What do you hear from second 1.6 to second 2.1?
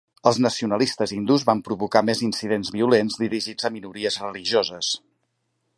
provocar